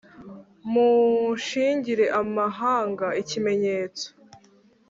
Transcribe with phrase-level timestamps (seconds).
[0.71, 4.07] Mushingire amahanga ikimenyetso